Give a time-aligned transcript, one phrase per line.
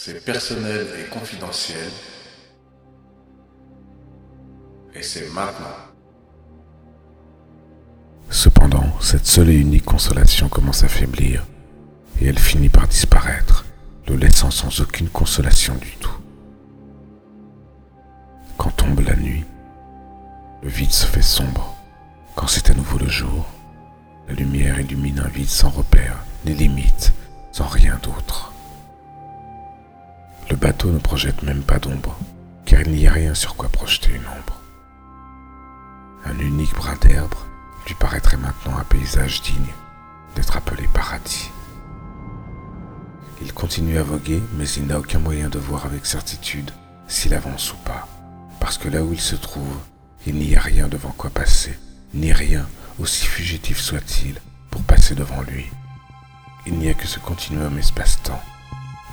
[0.00, 1.90] C'est personnel et confidentiel.
[4.94, 5.74] Et c'est maintenant.
[8.30, 11.44] Cependant, cette seule et unique consolation commence à faiblir,
[12.20, 13.66] et elle finit par disparaître,
[14.06, 16.16] le laissant sans aucune consolation du tout.
[18.56, 19.44] Quand tombe la nuit,
[20.62, 21.76] le vide se fait sombre.
[22.36, 23.48] Quand c'est à nouveau le jour,
[24.28, 27.12] la lumière illumine un vide sans repère, ni limite,
[27.50, 28.52] sans rien d'autre.
[30.50, 32.16] Le bateau ne projette même pas d'ombre,
[32.64, 34.60] car il n'y a rien sur quoi projeter une ombre.
[36.24, 37.34] Un unique brin d'herbe
[37.86, 39.74] lui paraîtrait maintenant un paysage digne
[40.34, 41.50] d'être appelé paradis.
[43.42, 46.70] Il continue à voguer, mais il n'a aucun moyen de voir avec certitude
[47.08, 48.08] s'il avance ou pas,
[48.58, 49.76] parce que là où il se trouve,
[50.26, 51.78] il n'y a rien devant quoi passer,
[52.14, 52.66] ni rien,
[52.98, 55.66] aussi fugitif soit-il, pour passer devant lui.
[56.66, 58.42] Il n'y a que ce continuum espace-temps,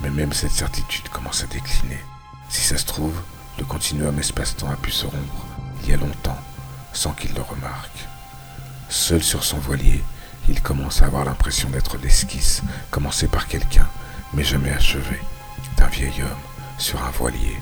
[0.00, 2.00] mais même cette certitude commence à décliner.
[2.48, 3.20] Si ça se trouve,
[3.58, 5.46] le continuum espace-temps a pu se rompre
[5.82, 6.38] il y a longtemps,
[6.92, 8.06] sans qu'il le remarque.
[8.88, 10.02] Seul sur son voilier,
[10.48, 13.86] il commence à avoir l'impression d'être l'esquisse, commencée par quelqu'un,
[14.32, 15.20] mais jamais achevée,
[15.76, 16.28] d'un vieil homme
[16.78, 17.58] sur un voilier,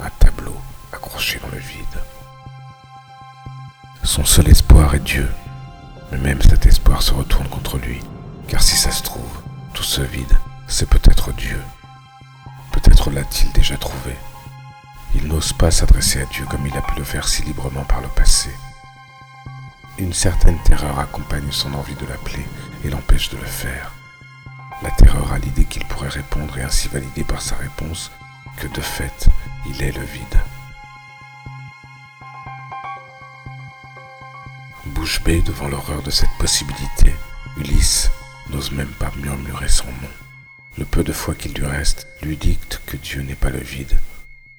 [0.00, 0.56] un tableau
[0.92, 2.02] accroché dans le vide.
[4.04, 5.28] Son seul espoir est Dieu,
[6.10, 8.00] mais même cet espoir se retourne contre lui,
[8.48, 9.40] car si ça se trouve,
[9.72, 10.36] tout ce vide,
[10.72, 11.62] c'est peut-être Dieu.
[12.72, 14.16] Peut-être l'a-t-il déjà trouvé.
[15.14, 18.00] Il n'ose pas s'adresser à Dieu comme il a pu le faire si librement par
[18.00, 18.48] le passé.
[19.98, 22.46] Une certaine terreur accompagne son envie de l'appeler
[22.84, 23.92] et l'empêche de le faire.
[24.82, 28.10] La terreur à l'idée qu'il pourrait répondre et ainsi valider par sa réponse
[28.56, 29.28] que de fait,
[29.68, 30.40] il est le vide.
[34.86, 37.14] Bouche bée devant l'horreur de cette possibilité,
[37.58, 38.10] Ulysse
[38.48, 40.31] n'ose même pas murmurer son nom.
[40.78, 43.98] Le peu de foi qu'il lui reste lui dicte que Dieu n'est pas le vide.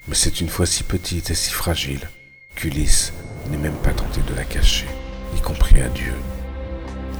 [0.07, 2.09] Mais c'est une foi si petite et si fragile
[2.55, 3.13] qu'Ulysse
[3.49, 4.87] n'est même pas tenté de la cacher
[5.35, 6.13] y compris à Dieu.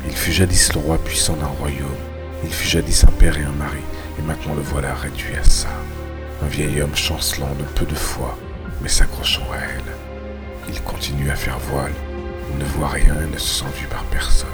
[0.06, 1.88] Il fut jadis le roi puissant d'un royaume,
[2.44, 3.80] il fut jadis un père et un mari,
[4.20, 5.70] et maintenant le voilà réduit à ça.
[6.42, 8.38] Un vieil homme chancelant de peu de foi,
[8.82, 10.70] mais s'accrochant à elle.
[10.70, 11.94] Il continue à faire voile,
[12.52, 14.50] il ne voit rien et ne se sent vu par personne.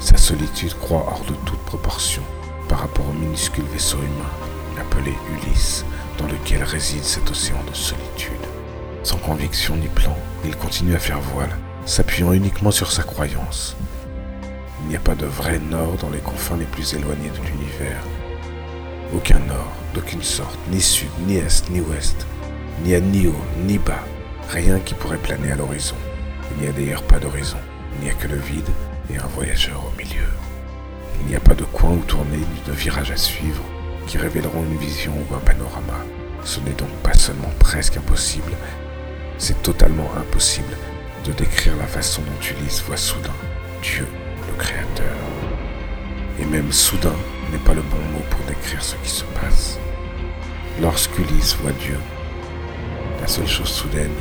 [0.00, 2.22] Sa solitude croît hors de toute proportion
[2.68, 4.48] par rapport au minuscule vaisseau humain
[4.80, 5.84] appelé Ulysse,
[6.18, 8.32] dans lequel réside cet océan de solitude.
[9.02, 13.76] Sans conviction ni plan, il continue à faire voile, s'appuyant uniquement sur sa croyance.
[14.82, 18.02] Il n'y a pas de vrai nord dans les confins les plus éloignés de l'univers.
[19.14, 22.26] Aucun nord, d'aucune sorte, ni sud, ni est, ni ouest,
[22.84, 24.04] ni à ni haut, ni bas,
[24.50, 25.96] rien qui pourrait planer à l'horizon.
[26.50, 27.58] Il n'y a d'ailleurs pas d'horizon,
[27.96, 28.68] il n'y a que le vide
[29.10, 30.37] et un voyageur au milieu.
[31.20, 33.62] Il n'y a pas de coin où tourner ni de virage à suivre
[34.06, 36.04] qui révéleront une vision ou un panorama.
[36.44, 38.52] Ce n'est donc pas seulement presque impossible,
[39.36, 40.76] c'est totalement impossible
[41.24, 43.34] de décrire la façon dont Ulysse voit soudain
[43.82, 44.06] Dieu,
[44.48, 45.16] le Créateur.
[46.40, 47.16] Et même soudain
[47.52, 49.78] n'est pas le bon mot pour décrire ce qui se passe.
[50.80, 51.98] Lorsqu'Ulysse voit Dieu,
[53.20, 54.14] la seule chose soudaine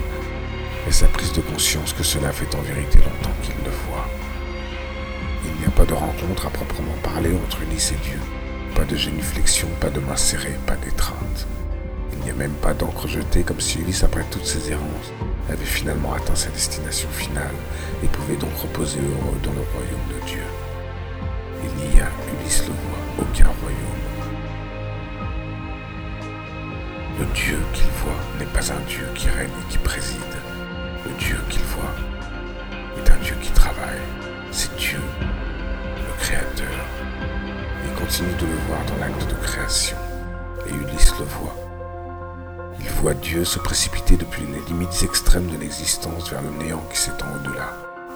[0.88, 3.87] est sa prise de conscience que cela fait en vérité longtemps qu'il le voit.
[5.78, 8.20] Pas de rencontre à proprement parler entre Ulysse et Dieu.
[8.74, 11.48] Pas de génuflexion, pas de main serrée, pas d'étreinte.
[12.14, 15.14] Il n'y a même pas d'encre jetée comme si Ulysse, après toutes ses errances,
[15.48, 17.54] avait finalement atteint sa destination finale
[18.04, 20.44] et pouvait donc reposer heureux dans le royaume de Dieu.
[21.64, 22.10] Il n'y a,
[22.42, 23.98] Ulysse le voit, aucun royaume.
[27.20, 30.38] Le Dieu qu'il voit n'est pas un Dieu qui règne et qui préside.
[31.06, 31.96] Le Dieu qu'il voit
[32.98, 34.02] est un Dieu qui travaille.
[34.52, 35.00] C'est Dieu,
[36.30, 39.98] Il continue de le voir dans l'acte de création.
[40.68, 41.56] Et Ulysse le voit
[42.80, 47.00] il voit Dieu se précipiter depuis les limites extrêmes de l'existence vers le néant qui
[47.00, 47.74] s'étend au-delà,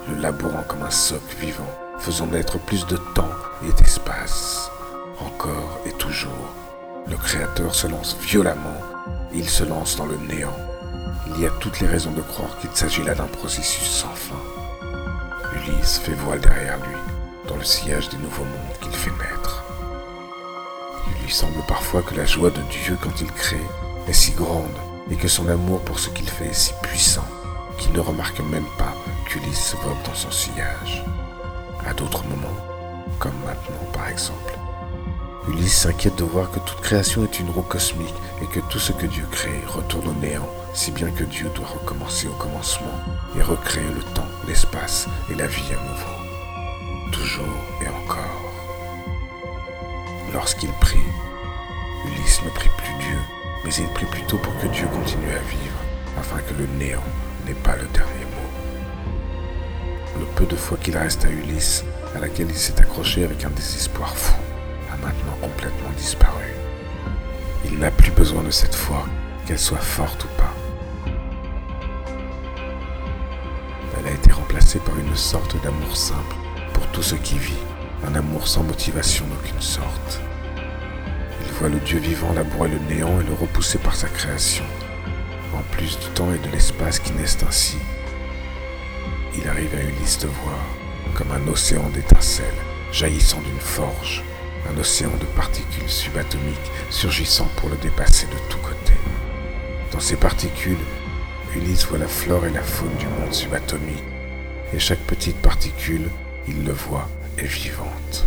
[0.08, 3.30] le labourant comme un socle vivant, faisant naître plus de temps
[3.66, 4.70] et d'espace.
[5.20, 6.54] Encore et toujours,
[7.08, 8.80] le Créateur se lance violemment,
[9.34, 10.56] il se lance dans le néant.
[11.28, 14.40] Il y a toutes les raisons de croire qu'il s'agit là d'un processus sans fin.
[15.56, 16.96] Ulysse fait voile derrière lui,
[17.48, 19.64] dans le sillage des nouveaux mondes qu'il fait naître.
[21.08, 23.66] Il lui semble parfois que la joie de Dieu quand il crée
[24.08, 24.76] est si grande
[25.10, 27.26] et que son amour pour ce qu'il fait est si puissant
[27.78, 28.94] qu'il ne remarque même pas
[29.26, 31.04] qu'Ulysse vogue dans son sillage.
[31.86, 32.56] À d'autres moments,
[33.18, 34.58] comme maintenant par exemple,
[35.48, 38.92] Ulysse s'inquiète de voir que toute création est une roue cosmique et que tout ce
[38.92, 43.00] que Dieu crée retourne au néant, si bien que Dieu doit recommencer au commencement
[43.36, 46.21] et recréer le temps, l'espace et la vie à nouveau.
[47.12, 47.44] Toujours
[47.82, 48.52] et encore.
[50.32, 50.98] Lorsqu'il prie,
[52.06, 53.18] Ulysse ne prie plus Dieu,
[53.64, 55.78] mais il prie plutôt pour que Dieu continue à vivre,
[56.18, 57.04] afin que le néant
[57.46, 60.20] n'ait pas le dernier mot.
[60.20, 61.84] Le peu de foi qu'il reste à Ulysse,
[62.16, 64.34] à laquelle il s'est accroché avec un désespoir fou,
[64.92, 66.54] a maintenant complètement disparu.
[67.64, 69.04] Il n'a plus besoin de cette foi,
[69.46, 70.54] qu'elle soit forte ou pas.
[73.98, 76.41] Elle a été remplacée par une sorte d'amour simple
[76.82, 77.62] pour tout ce qui vit,
[78.04, 80.20] un amour sans motivation d'aucune sorte.
[81.46, 84.64] Il voit le Dieu vivant labourer le néant et le repousser par sa création.
[85.54, 87.76] En plus du temps et de l'espace qui naissent ainsi,
[89.36, 90.58] il arrive à Ulysse de voir
[91.14, 92.48] comme un océan d'étincelles
[92.90, 94.24] jaillissant d'une forge,
[94.68, 98.98] un océan de particules subatomiques surgissant pour le dépasser de tous côtés.
[99.92, 100.84] Dans ces particules,
[101.54, 104.02] Ulysse voit la flore et la faune du monde subatomique,
[104.74, 106.08] et chaque petite particule,
[106.48, 107.08] il le voit,
[107.38, 108.26] est vivante.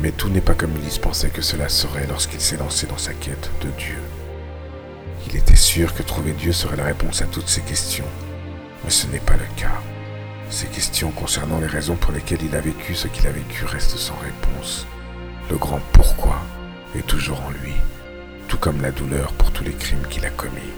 [0.00, 3.12] Mais tout n'est pas comme Ulysse pensait que cela serait lorsqu'il s'est lancé dans sa
[3.12, 3.98] quête de Dieu.
[5.28, 8.06] Il était sûr que trouver Dieu serait la réponse à toutes ces questions,
[8.84, 9.80] mais ce n'est pas le cas.
[10.48, 13.98] Ces questions concernant les raisons pour lesquelles il a vécu ce qu'il a vécu restent
[13.98, 14.86] sans réponse.
[15.50, 16.40] Le grand pourquoi
[16.96, 17.74] est toujours en lui,
[18.48, 20.72] tout comme la douleur pour tous les crimes qu'il a commis.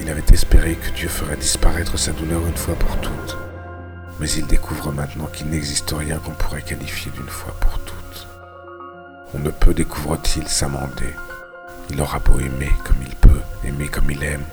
[0.00, 3.36] Il avait espéré que Dieu ferait disparaître sa douleur une fois pour toutes,
[4.20, 8.26] mais il découvre maintenant qu'il n'existe rien qu'on pourrait qualifier d'une fois pour toutes.
[9.34, 11.14] On ne peut, découvre-t-il, s'amender.
[11.90, 14.44] Il aura beau aimer comme il peut, aimer comme il aime,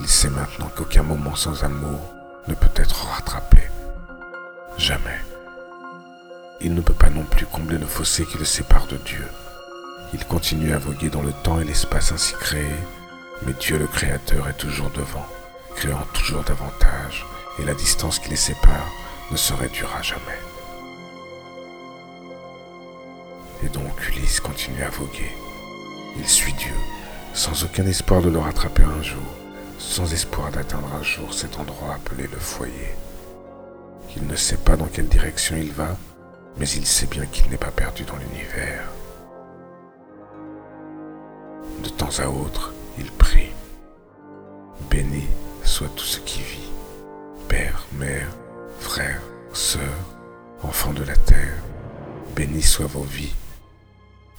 [0.00, 2.14] il sait maintenant qu'aucun moment sans amour
[2.48, 3.68] ne peut être rattrapé.
[4.76, 5.20] Jamais.
[6.60, 9.26] Il ne peut pas non plus combler le fossé qui le sépare de Dieu.
[10.14, 12.66] Il continue à voguer dans le temps et l'espace ainsi créés,
[13.46, 15.26] mais Dieu le Créateur est toujours devant,
[15.76, 17.24] créant toujours davantage,
[17.58, 18.90] et la distance qui les sépare
[19.32, 20.40] ne se réduira jamais.
[23.64, 25.32] Et donc Ulysse continue à voguer.
[26.18, 26.74] Il suit Dieu,
[27.32, 29.22] sans aucun espoir de le rattraper un jour,
[29.78, 32.94] sans espoir d'atteindre un jour cet endroit appelé le foyer.
[34.14, 35.96] Il ne sait pas dans quelle direction il va,
[36.58, 38.84] mais il sait bien qu'il n'est pas perdu dans l'univers.
[41.82, 43.52] De temps à autre, il prie.
[44.90, 45.26] Béni
[45.64, 46.70] soit tout ce qui vit,
[47.48, 48.28] père, mère,
[52.42, 53.36] bénis soient vos vies,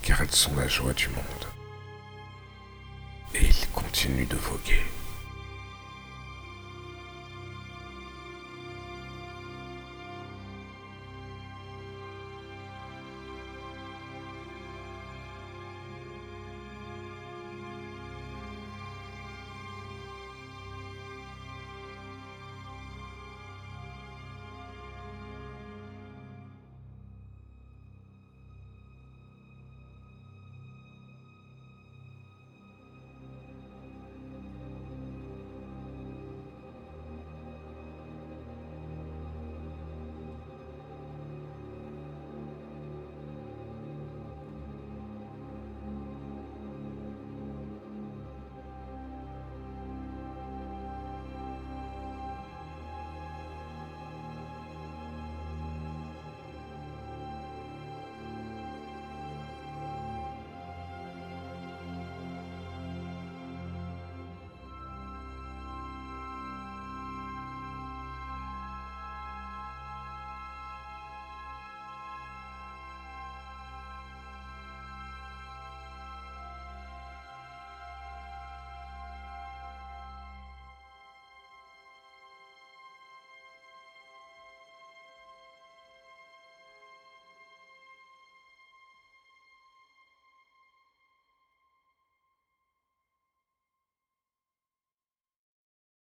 [0.02, 1.48] car elles sont la joie du monde.
[3.34, 4.84] Et il continue de voguer.